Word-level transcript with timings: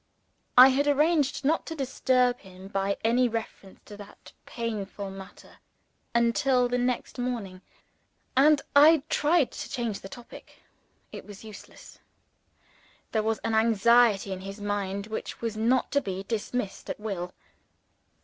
I 0.57 0.69
had 0.69 0.87
arranged 0.87 1.45
not 1.45 1.67
to 1.67 1.75
disturb 1.75 2.39
him 2.39 2.69
by 2.69 2.97
any 3.03 3.29
reference 3.29 3.81
to 3.85 3.95
that 3.97 4.31
painful 4.47 5.11
matter 5.11 5.57
until 6.15 6.67
the 6.67 6.79
next 6.79 7.19
morning; 7.19 7.61
and 8.35 8.63
I 8.75 9.03
tried 9.09 9.51
to 9.51 9.69
change 9.69 9.99
the 9.99 10.09
topic. 10.09 10.57
It 11.11 11.27
was 11.27 11.43
useless. 11.43 11.99
There 13.11 13.21
was 13.21 13.37
an 13.43 13.53
anxiety 13.53 14.31
in 14.31 14.39
his 14.41 14.59
mind 14.59 15.05
which 15.05 15.39
was 15.39 15.55
not 15.55 15.91
to 15.91 16.01
be 16.01 16.23
dismissed 16.23 16.89
at 16.89 16.99
will. 16.99 17.31